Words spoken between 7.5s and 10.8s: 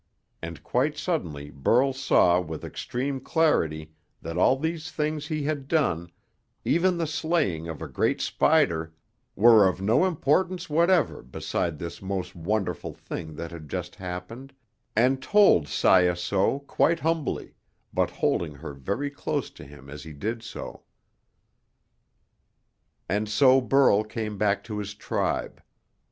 of a great spider, were of no importance